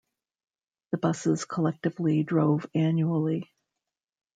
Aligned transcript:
The 0.93 0.97
buses 0.97 1.45
collectively 1.45 2.23
drove 2.23 2.65
annually. 2.73 3.51